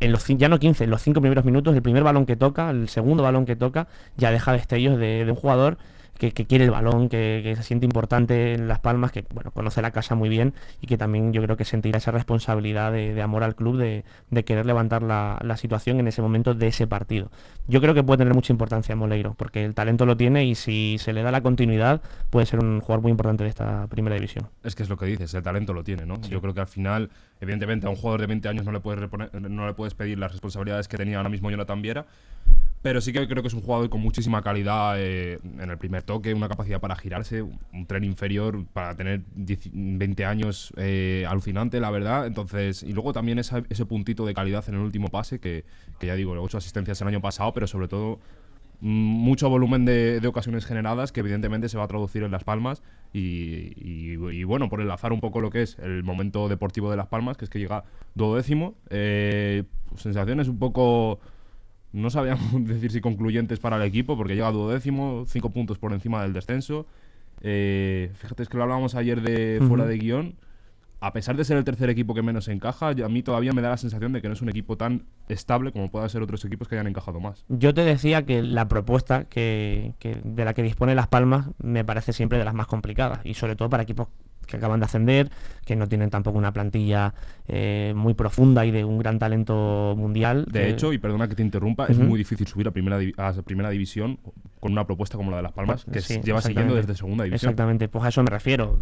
[0.00, 2.70] en los ya no 15, en los 5 primeros minutos, el primer balón que toca,
[2.70, 5.78] el segundo balón que toca, ya deja destellos de, de un jugador
[6.18, 9.92] que, quiere el balón, que, se siente importante en Las Palmas, que bueno, conoce la
[9.92, 13.54] casa muy bien y que también yo creo que sentirá esa responsabilidad de, amor al
[13.54, 14.04] club, de,
[14.44, 17.30] querer levantar la, situación en ese momento de ese partido.
[17.66, 20.96] Yo creo que puede tener mucha importancia Moleiro, porque el talento lo tiene y si
[20.98, 24.48] se le da la continuidad puede ser un jugador muy importante de esta primera división.
[24.62, 26.20] Es que es lo que dices, el talento lo tiene, ¿no?
[26.22, 29.08] Yo creo que al final, evidentemente a un jugador de 20 años no le puedes,
[29.32, 32.06] no le puedes pedir las responsabilidades que tenía ahora mismo Jonathan Viera,
[32.80, 36.04] pero sí que creo que es un jugador con muchísima calidad eh, en el primer
[36.04, 41.90] toque, una capacidad para girarse, un tren inferior para tener 20 años eh, alucinante, la
[41.90, 42.26] verdad.
[42.26, 45.64] Entonces, y luego también ese puntito de calidad en el último pase, que,
[46.00, 48.20] ya digo, ocho asistencias el año pasado, pero sobre todo
[48.80, 54.44] mucho volumen de, ocasiones generadas que evidentemente se va a traducir en Las Palmas y,
[54.44, 57.44] bueno, por enlazar un poco lo que es el momento deportivo de Las Palmas, que
[57.44, 59.64] es que llega duodécimo, eh,
[59.96, 61.18] sensaciones un poco
[61.92, 66.22] no sabíamos decir si concluyentes para el equipo, porque llega duodécimo, cinco puntos por encima
[66.22, 66.86] del descenso.
[67.40, 70.34] Eh, fíjate, es que lo hablábamos ayer de fuera de guion.
[71.00, 73.70] A pesar de ser el tercer equipo que menos encaja, a mí todavía me da
[73.70, 76.66] la sensación de que no es un equipo tan estable como puedan ser otros equipos
[76.66, 77.44] que hayan encajado más.
[77.48, 82.12] Yo te decía que la propuesta que, de la que dispone Las Palmas me parece
[82.12, 84.08] siempre de las más complicadas, y sobre todo para equipos
[84.48, 85.30] que acaban de ascender,
[85.64, 87.14] que no tienen tampoco una plantilla
[87.46, 90.46] eh, muy profunda y de un gran talento mundial.
[90.50, 93.70] De hecho, y perdona que te interrumpa, es muy difícil subir a primera, a primera
[93.70, 94.18] división
[94.60, 97.50] con una propuesta como la de Las Palmas, pues, que lleva siguiendo desde segunda división.
[97.50, 98.80] Exactamente, pues a eso me refiero.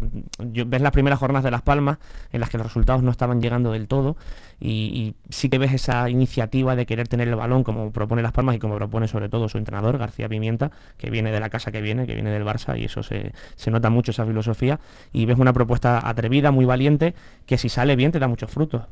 [0.51, 1.99] Yo, ves las primeras jornadas de Las Palmas
[2.31, 4.17] en las que los resultados no estaban llegando del todo
[4.59, 8.55] y, sí que ves esa iniciativa de querer tener el balón como propone Las Palmas
[8.55, 11.81] y como propone sobre todo su entrenador, García Pimienta, que viene de la casa que
[11.81, 14.79] viene, que viene del Barça y eso se, se nota mucho esa filosofía
[15.11, 17.15] y ves una propuesta atrevida, muy valiente,
[17.45, 18.83] que si sale bien te da muchos frutos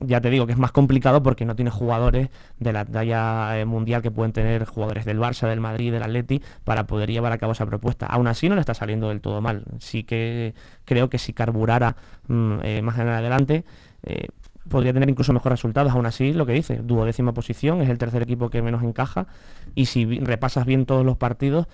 [0.00, 3.64] ya te digo que es más complicado porque no tiene jugadores de la talla eh,
[3.64, 7.38] mundial que pueden tener jugadores del Barça, del Madrid, del Atleti para poder llevar a
[7.38, 8.06] cabo esa propuesta.
[8.06, 9.64] Aún así no le está saliendo del todo mal.
[9.78, 11.96] Sí que creo que si carburara
[12.28, 13.64] mm, eh, más en adelante
[14.04, 14.28] eh,
[14.68, 15.92] podría tener incluso mejores resultados.
[15.92, 19.26] Aún así, lo que dice, duodécima posición, es el tercer equipo que menos encaja
[19.74, 21.66] y si repasas bien todos los partidos,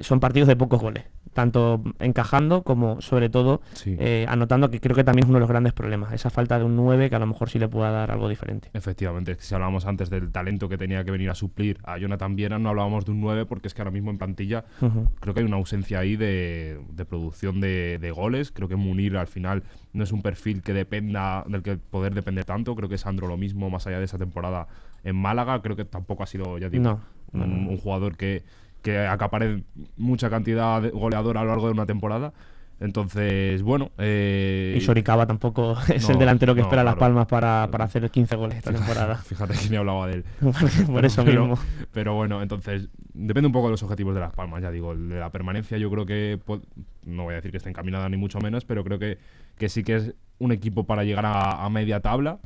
[0.00, 5.04] son partidos de pocos goles tanto encajando como sobre todo eh, anotando que creo que
[5.04, 7.26] también es uno de los grandes problemas, esa falta de un 9 que a lo
[7.26, 8.70] mejor sí le pueda dar algo diferente.
[8.74, 12.58] Efectivamente, si hablábamos antes del talento que tenía que venir a suplir a Jonathan Viera,
[12.58, 14.64] no hablábamos de un 9 porque es que ahora mismo en plantilla
[15.20, 19.62] creo que hay una ausencia ahí de, producción de, goles, creo que Munir al final
[19.92, 23.36] no es un perfil que dependa del que poder depender tanto, creo que Sandro lo
[23.36, 24.66] mismo más allá de esa temporada
[25.04, 27.00] en Málaga, creo que tampoco ha sido, ya digo,
[27.32, 28.42] un jugador que
[28.82, 29.62] que acapare
[29.96, 32.32] mucha cantidad de goleadora a lo largo de una temporada.
[32.80, 33.90] Entonces, bueno.
[33.98, 38.36] Eh, y Soricaba tampoco es el delantero que espera las palmas para, para, hacer 15
[38.36, 39.16] goles esta temporada.
[39.24, 40.24] Fíjate que ni hablaba de él.
[40.86, 41.58] Por eso mismo.
[41.92, 44.92] Pero bueno, entonces, depende un poco de los objetivos de las palmas, ya digo.
[44.92, 46.40] El de la permanencia, yo creo que.
[47.04, 49.18] No voy a decir que esté encaminada ni mucho menos, pero creo que,
[49.60, 52.38] que sí que es un equipo para llegar a, media tabla.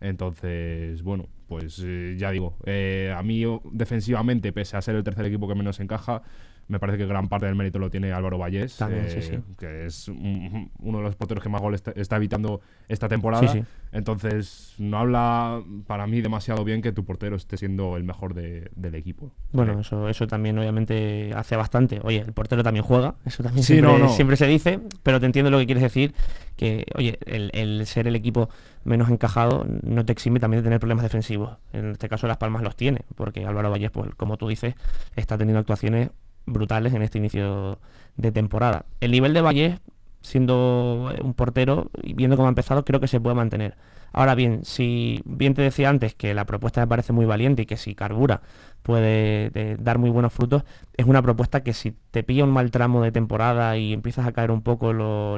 [0.00, 5.24] Entonces, bueno, pues eh, ya digo, eh, a mí defensivamente, pese a ser el tercer
[5.24, 6.20] equipo que menos encaja,
[6.68, 10.98] me parece que gran parte del mérito lo tiene Álvaro Vallés, eh, que es uno
[10.98, 13.50] de los porteros que más goles está, evitando esta temporada.
[13.92, 18.94] Entonces, no habla para mí demasiado bien que tu portero esté siendo el mejor del
[18.94, 19.30] equipo.
[19.52, 22.00] Bueno, eso, eso también obviamente hace bastante.
[22.02, 25.58] Oye, el portero también juega, eso también siempre, siempre, se dice, pero te entiendo lo
[25.58, 26.14] que quieres decir,
[26.56, 28.50] que, oye, el, ser el equipo
[28.84, 31.56] menos encajado no te exime también de tener problemas defensivos.
[31.72, 34.74] En este caso Las Palmas los tiene, porque Álvaro Vallés, pues como tú dices,
[35.16, 36.10] está teniendo actuaciones
[36.46, 37.78] brutales en este inicio
[38.16, 38.86] de temporada.
[39.00, 39.78] El nivel de Valle
[40.20, 43.76] siendo un portero y viendo cómo ha empezado, creo que se puede mantener.
[44.12, 47.66] Ahora bien, si bien te decía antes que la propuesta me parece muy valiente y
[47.66, 48.40] que si carbura
[48.82, 50.64] puede eh, dar muy buenos frutos,
[50.96, 54.32] es una propuesta que si te pilla un mal tramo de temporada y empiezas a
[54.32, 55.36] caer un poco lo,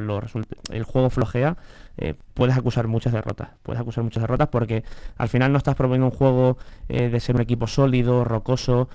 [0.70, 1.56] el juego flojea,
[1.96, 3.50] eh, puedes acusar muchas derrotas.
[3.62, 4.84] Puedes acusar muchas derrotas porque
[5.16, 6.56] al final no estás proponiendo un juego
[6.88, 8.88] eh, de ser un equipo sólido, rocoso,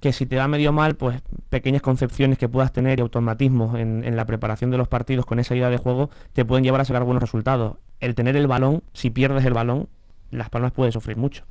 [0.00, 4.16] que si te va medio mal, pues pequeñas concepciones que puedas tener y automatismos en,
[4.16, 7.04] la preparación de los partidos con esa idea de juego te pueden llevar a sacar
[7.04, 7.76] buenos resultados.
[8.00, 9.88] El tener el balón, si pierdes el balón,
[10.30, 11.44] Las Palmas puede sufrir mucho.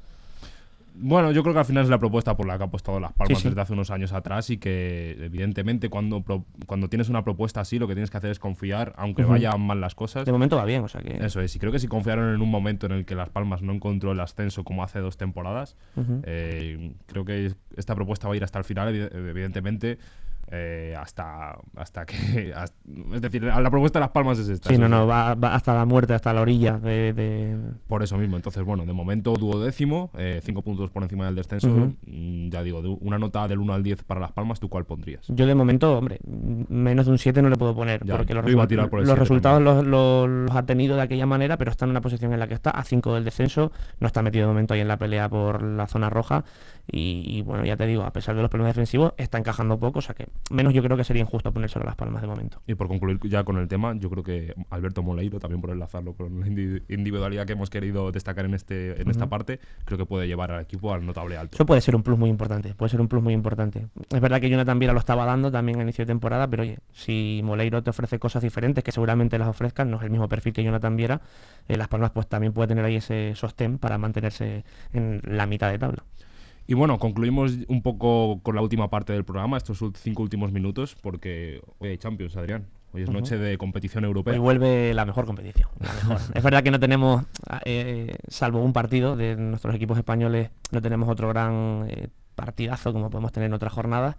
[0.99, 3.13] Bueno, yo creo que al final es la propuesta por la que ha apostado Las
[3.13, 6.23] Palmas desde hace unos años atrás y que evidentemente cuando,
[6.65, 9.79] cuando tienes una propuesta así lo que tienes que hacer es confiar, aunque vayan mal
[9.79, 10.25] las cosas.
[10.25, 11.17] De momento va bien, o sea que...
[11.17, 13.62] Eso es, y creo que si confiaron en un momento en el que Las Palmas
[13.62, 15.75] no encontró el ascenso como hace dos temporadas,
[16.23, 19.97] eh, creo que esta propuesta va a ir hasta el final, evidentemente.
[20.49, 22.15] Eh, hasta, hasta que.
[23.13, 24.69] es decir, la propuesta de Las Palmas es esta.
[24.69, 27.57] Sí, no, no, va, hasta la muerte, hasta la orilla de,
[27.88, 28.38] Por eso mismo.
[28.38, 31.67] Entonces, bueno, de momento duodécimo, eh, cinco puntos por encima del descenso.
[31.67, 34.86] Mm, ya digo, de una nota del 1 al 10 para Las Palmas, ¿tú cuál
[34.86, 35.25] pondrías?
[35.27, 38.05] Yo de momento, hombre, menos de un 7 no le puedo poner.
[38.05, 38.45] porque los,
[38.91, 42.47] los resultados los, ha tenido de aquella manera, pero está en una posición en la
[42.47, 43.71] que está, a 5 del descenso.
[43.99, 46.45] No está metido de momento ahí en la pelea por la zona roja.
[46.89, 50.01] Y, bueno, ya te digo, a pesar de los problemas defensivos, está encajando poco, o
[50.01, 52.62] sea que menos yo creo que sería injusto ponérselo a las palmas de momento.
[52.67, 56.13] Y por concluir ya con el tema, yo creo que Alberto Moleiro, también por enlazarlo
[56.13, 60.28] con la individualidad que hemos querido destacar en, este, en esta parte, creo que puede
[60.28, 61.56] llevar al equipo al notable alto.
[61.56, 63.88] Eso puede ser un plus muy importante, puede ser un plus muy importante.
[64.10, 66.80] Es verdad que Jonathan Viera lo estaba dando también a inicio de temporada, pero oye,
[66.93, 70.54] si Moleiro te ofrece cosas diferentes, que seguramente las ofrezcan, no es el mismo perfil
[70.54, 71.21] que Jonathan Viera,
[71.67, 75.71] eh, Las Palmas pues también puede tener ahí ese sostén para mantenerse en la mitad
[75.71, 76.04] de tabla.
[76.67, 80.97] Y bueno, concluimos un poco con la última parte del programa, estos cinco últimos minutos,
[81.01, 82.67] porque hoy hay Champions, Adrián.
[82.91, 84.34] Hoy es noche de competición europea.
[84.34, 85.69] Hoy vuelve la mejor competición.
[86.34, 87.23] es verdad que no tenemos,
[87.63, 93.10] eh, salvo un partido de nuestros equipos españoles, no tenemos otro gran eh, partidazo como
[93.10, 94.17] podemos tener en otras jornadas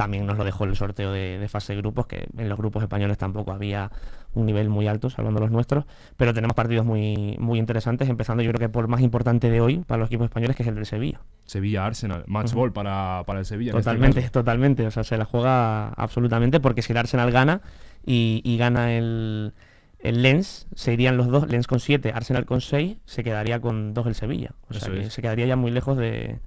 [0.00, 3.18] también nos lo dejó el sorteo de, fase de grupos, que en los grupos españoles
[3.18, 3.90] tampoco había
[4.32, 5.84] un nivel muy alto, salvando los nuestros,
[6.16, 9.84] pero tenemos partidos muy, muy interesantes, empezando yo creo que por más importante de hoy
[9.86, 11.20] para los equipos españoles, que es el del Sevilla.
[11.44, 13.72] Sevilla-Arsenal, match ball para, el Sevilla.
[13.72, 17.60] Este totalmente, totalmente, o sea, se la juega absolutamente, porque si el Arsenal gana
[18.02, 19.52] y, gana el,
[19.98, 23.92] el Lens, se irían los dos, Lens con 7, Arsenal con 6, se quedaría con
[23.92, 24.52] 2 el Sevilla.
[24.70, 26.38] O sea, que se quedaría ya muy lejos de,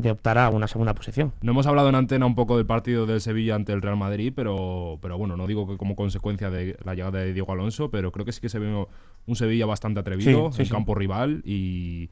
[0.00, 1.32] de optar a una segunda posición.
[1.42, 4.32] No hemos hablado en antena un poco del partido del Sevilla ante el Real Madrid,
[4.34, 8.12] pero, pero bueno, no digo que como consecuencia de la llegada de Diego Alonso, pero
[8.12, 8.86] creo que sí que se ve
[9.26, 12.10] un Sevilla bastante atrevido en campo rival y,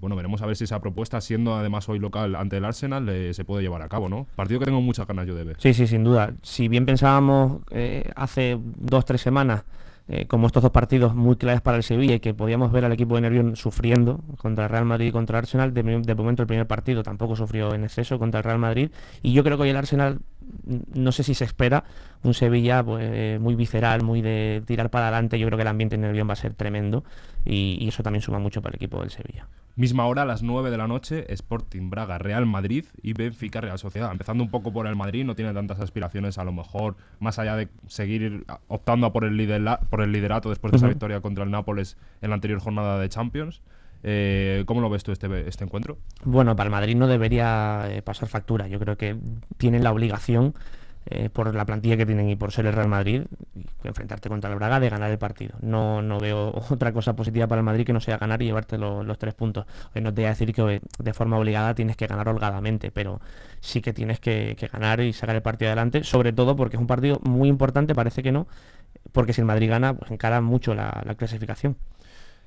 [0.00, 3.44] bueno, veremos a ver si esa propuesta, siendo además hoy local ante el Arsenal, se
[3.44, 4.26] puede llevar a cabo, ¿no?
[4.36, 5.56] Partido que tengo muchas ganas yo de ver.
[5.58, 6.34] Sí, sí, sin duda.
[6.42, 9.64] Si bien pensábamos eh, hace dos, tres semanas
[10.12, 12.90] eh, como estos dos partidos muy claves para el Sevilla y que podíamos ver al
[12.90, 15.84] equipo de Nervión sufriendo contra el Real Madrid y contra el Arsenal, de,
[16.16, 18.90] momento el primer partido tampoco sufrió en exceso contra el Real Madrid.
[19.22, 20.18] Y yo creo que hoy el Arsenal
[20.94, 21.84] no sé si se espera
[22.22, 25.94] un Sevilla pues, muy visceral, muy de tirar para adelante, yo creo que el ambiente
[25.94, 27.04] en Nervión va a ser tremendo
[27.44, 29.46] y, y eso también suma mucho para el equipo del Sevilla.
[29.76, 33.78] Misma hora, a las 9 de la noche, Sporting Braga, Real Madrid y Benfica Real
[33.78, 34.10] Sociedad.
[34.10, 37.56] Empezando un poco por el Madrid, no tiene tantas aspiraciones, a lo mejor, más allá
[37.56, 41.50] de seguir optando a por el, por el liderato después de esa victoria contra el
[41.50, 43.62] Nápoles en la anterior jornada de Champions.
[44.02, 45.98] Eh, ¿Cómo lo ves tú este, este encuentro?
[46.24, 48.66] Bueno, para el Madrid no debería eh, pasar factura.
[48.68, 49.16] Yo creo que
[49.58, 50.54] tienen la obligación
[51.06, 53.22] eh, por la plantilla que tienen y por ser el Real Madrid,
[53.84, 55.56] enfrentarte contra el Braga, de ganar el partido.
[55.60, 58.78] No, no veo otra cosa positiva para el Madrid que no sea ganar y llevarte
[58.78, 59.66] los tres puntos.
[59.94, 63.20] Hoy no te voy a decir que de forma obligada tienes que ganar holgadamente, pero
[63.60, 66.86] sí que tienes que, ganar y sacar el partido adelante, sobre todo porque es un
[66.86, 68.46] partido muy importante, parece que no,
[69.12, 71.76] porque si el Madrid gana, pues encara mucho la clasificación.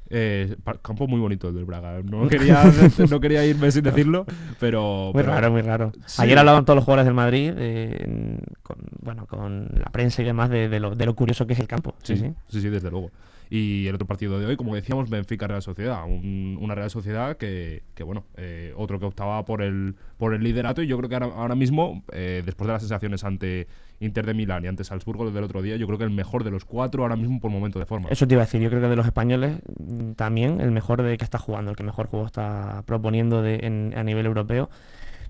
[0.10, 2.02] Eh, campo muy bonito el del Braga.
[2.04, 2.64] No quería,
[3.10, 4.26] no quería irme sin decirlo,
[4.60, 5.12] pero.
[5.14, 5.92] Muy raro, muy raro.
[6.18, 10.50] Ayer hablaban todos los jugadores del Madrid, eh, con, bueno, con la prensa y demás,
[10.50, 11.96] de, lo, de, lo, curioso que es el campo.
[12.04, 13.12] Sí, sí, sí, sí, desde luego.
[13.56, 16.06] Y el otro partido de hoy, como decíamos, Benfica Real Sociedad.
[16.08, 20.82] una Real Sociedad que, que bueno, eh, otro que optaba por el, por el liderato.
[20.82, 23.68] Y yo creo que ahora, mismo, eh, después de las sensaciones ante
[24.00, 26.50] Inter de Milán y ante Salzburgo del otro día, yo creo que el mejor de
[26.50, 28.10] los cuatro ahora mismo por momento de forma.
[28.10, 31.04] Eso te iba a decir, yo creo que de los españoles mm, también el mejor
[31.04, 34.72] de que está jugando, el que mejor juego está proponiendo de, a nivel europeo.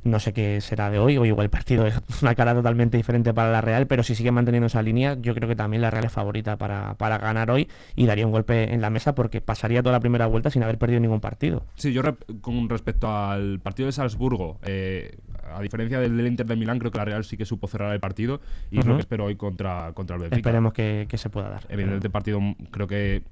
[0.03, 3.33] No sé qué será de hoy, o igual el partido es una cara totalmente diferente
[3.33, 6.05] para la Real, pero si sigue manteniendo esa línea, yo creo que también la Real
[6.05, 9.81] es favorita para, para ganar hoy y daría un golpe en la mesa porque pasaría
[9.81, 11.65] toda la primera vuelta sin haber perdido ningún partido.
[11.75, 12.01] Sí, yo
[12.41, 15.17] con respecto al partido de Salzburgo, eh,
[15.53, 17.93] a diferencia del, del, Inter de Milán, creo que la Real sí que supo cerrar
[17.93, 20.37] el partido y es lo que espero hoy contra, contra el Benfica.
[20.37, 21.63] Esperemos que, que se pueda dar.
[21.69, 22.39] Evidentemente, partido
[22.71, 23.23] creo que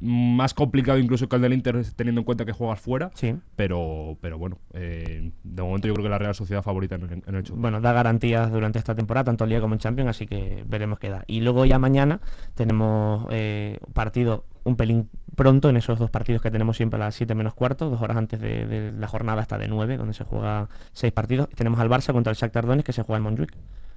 [0.00, 3.34] más complicado incluso que el del Inter teniendo en cuenta que juegas fuera sí.
[3.56, 7.34] pero pero bueno eh, de momento yo creo que la Real Sociedad favorita en, en
[7.34, 7.56] el show.
[7.56, 10.98] bueno da garantías durante esta temporada tanto en Liga como en Champions así que veremos
[10.98, 12.20] qué da y luego ya mañana
[12.54, 17.14] tenemos eh, partido un pelín pronto en esos dos partidos que tenemos siempre a las
[17.14, 20.24] 7 menos cuarto, dos horas antes de, de la jornada hasta de 9, donde se
[20.24, 21.48] juega seis partidos.
[21.50, 23.52] Tenemos al Barça contra el Shakhtar Donetsk que se juega en Montjuic.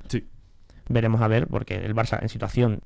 [0.07, 0.27] Sí.
[0.87, 2.81] Veremos a ver, porque el Barça en situación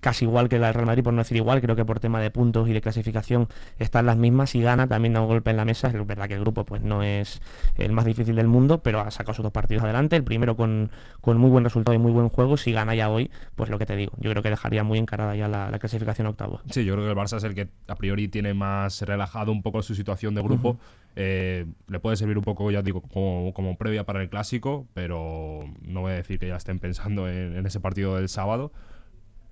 [0.00, 2.20] casi igual que la del Real Madrid, por no decir igual, creo que por tema
[2.20, 4.54] de puntos y de clasificación están las mismas.
[4.54, 6.82] Y gana, también da un golpe en la mesa, es verdad que el grupo pues
[6.82, 7.40] no es
[7.76, 10.90] el más difícil del mundo, pero ha sacado sus dos partidos adelante, el primero con,
[11.20, 13.86] con muy buen resultado y muy buen juego, si gana ya hoy, pues lo que
[13.86, 16.62] te digo, yo creo que dejaría muy encarada ya la, la clasificación a octavos.
[16.70, 19.62] Sí, yo creo que el Barça es el que a priori tiene más relajado un
[19.62, 20.78] poco su situación de grupo, uh -huh.
[21.16, 25.64] eh, le puede servir un poco, ya digo, como, como, previa para el clásico, pero
[25.82, 28.72] no voy a decir que ya estén pensando en, en ese partido del sábado,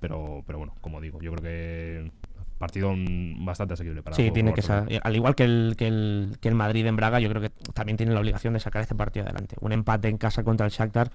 [0.00, 2.12] pero, pero bueno, como digo, yo creo que
[2.58, 2.92] partido
[3.38, 6.54] bastante asequible para Sí, tiene que ser, al igual que el, que, el, que el
[6.54, 9.56] Madrid en Braga, yo creo que también tiene la obligación de sacar este partido adelante.
[9.60, 11.10] Un empate en casa contra el Shakhtar,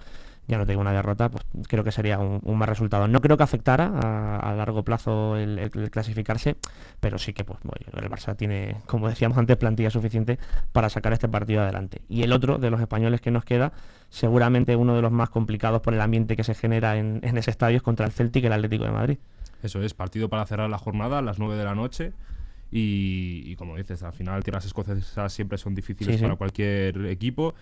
[0.48, 3.06] ya no tengo una derrota, pues creo que sería un, un más resultado.
[3.08, 6.56] No creo que afectara a, a largo plazo el, el, el, clasificarse,
[7.00, 10.38] pero sí que pues bueno, el Barça tiene, como decíamos antes, plantilla suficiente
[10.72, 12.02] para sacar este partido adelante.
[12.08, 13.72] Y el otro de los españoles que nos queda,
[14.10, 17.50] seguramente uno de los más complicados por el ambiente que se genera en, en ese
[17.50, 19.18] estadio es contra el Celtic, el Atlético de Madrid.
[19.62, 22.12] Eso es, partido para cerrar la jornada a las 9 de la noche.
[22.70, 26.22] Y, y como dices, al final tierras escocesas siempre son difíciles Sí, sí.
[26.22, 27.54] para cualquier equipo.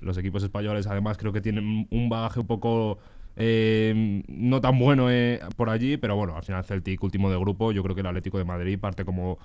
[0.00, 2.98] Los equipos españoles además creo que tienen un bagaje un poco
[3.40, 7.72] eh, no tan bueno eh, por allí, pero bueno, al final Celtic último de grupo,
[7.72, 9.38] yo creo que el Atlético de Madrid parte como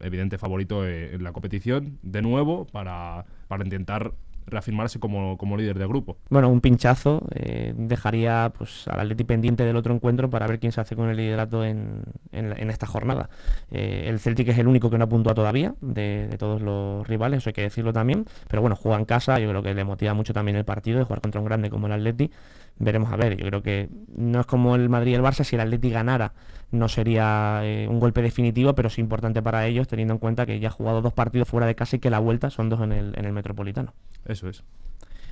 [0.00, 4.12] evidente favorito eh, en la competición de nuevo para, para intentar
[4.46, 6.16] reafirmarse como, como líder de grupo.
[6.28, 10.72] Bueno, un pinchazo eh, dejaría pues al Atleti pendiente del otro encuentro para ver quién
[10.72, 13.30] se hace con el liderato en, en, en esta jornada.
[13.70, 17.06] Eh, el Celtic es el único que no ha puntuado todavía de, de, todos los
[17.06, 19.84] rivales, eso hay que decirlo también, pero bueno, juega en casa, yo creo que le
[19.84, 22.30] motiva mucho también el partido de jugar contra un grande como el Atleti.
[22.80, 25.54] Veremos a ver, yo creo que no es como el Madrid y el Barça, si
[25.54, 26.32] el Atleti ganara
[26.70, 30.58] no sería eh, un golpe definitivo, pero es importante para ellos teniendo en cuenta que
[30.60, 32.92] ya ha jugado dos partidos fuera de casa y que la vuelta son dos en
[32.92, 33.92] el, en el Metropolitano.
[34.24, 34.64] Eso es.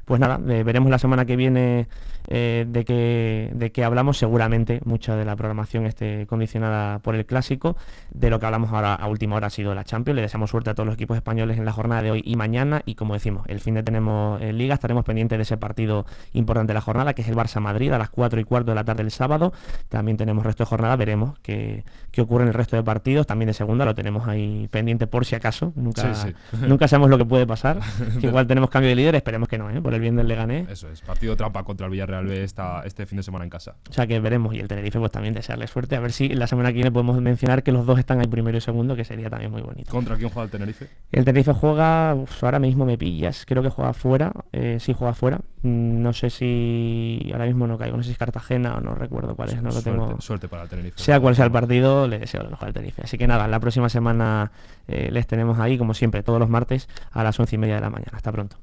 [0.09, 1.87] Pues nada, eh, veremos la semana que viene
[2.29, 4.17] eh, de, que, de que hablamos.
[4.17, 7.77] Seguramente mucha de la programación esté condicionada por el clásico.
[8.11, 10.17] De lo que hablamos ahora a última hora ha sido la Champions.
[10.17, 12.81] Le deseamos suerte a todos los equipos españoles en la jornada de hoy y mañana.
[12.87, 14.73] Y como decimos, el fin de tenemos eh, Liga.
[14.73, 18.09] Estaremos pendientes de ese partido importante de la jornada, que es el Barça-Madrid a las
[18.09, 19.53] 4 y cuarto de la tarde del sábado.
[19.91, 20.97] También tenemos resto de jornada.
[20.97, 23.27] Veremos qué, qué ocurre en el resto de partidos.
[23.27, 25.75] También de segunda lo tenemos ahí pendiente por si acaso.
[25.77, 26.57] Nunca, Sí, sí.
[26.67, 27.81] nunca sabemos lo que puede pasar.
[28.21, 29.15] que igual tenemos cambio de líder.
[29.15, 29.83] Esperemos que no, ¿eh?
[29.83, 30.69] por el bien del Leganés.
[30.69, 33.77] Eso es, partido trampa contra el Villarreal B esta, este fin de semana en casa.
[33.89, 34.55] O sea que veremos.
[34.55, 35.97] Y el Tenerife, pues también desearle suerte.
[35.97, 38.57] A ver si la semana que viene podemos mencionar que los dos están ahí primero
[38.59, 39.91] y segundo, que sería también muy bonito.
[39.91, 40.89] ¿Contra quién juega el Tenerife?
[41.13, 44.33] El Tenerife juega, uf, ahora mismo me pillas, creo que juega fuera.
[44.53, 45.39] Eh, sí, juega fuera.
[45.63, 48.95] Mm, No sé si ahora mismo no caigo, no sé si es Cartagena o no
[48.95, 50.21] recuerdo cuál es, no lo tengo.
[50.21, 51.01] Suerte para el Tenerife.
[51.03, 53.03] Sea cual sea el partido, le deseo lo mejor al Tenerife.
[53.03, 54.53] Así que nada, la próxima semana
[54.87, 57.81] eh, les tenemos ahí, como siempre, todos los martes a las once y media de
[57.81, 58.13] la mañana.
[58.13, 58.57] Hasta pronto.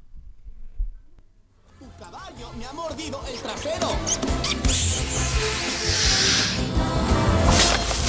[2.96, 3.88] Mordido el trasero.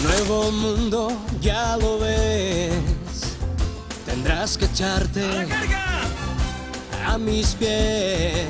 [0.03, 2.73] Nuevo mundo, ya lo ves.
[4.05, 5.47] Tendrás que echarte
[7.05, 8.45] a mis pies.